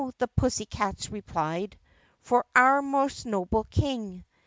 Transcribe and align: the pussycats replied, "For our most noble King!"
the 0.17 0.27
pussycats 0.29 1.11
replied, 1.11 1.77
"For 2.21 2.43
our 2.55 2.81
most 2.81 3.27
noble 3.27 3.65
King!" 3.65 4.25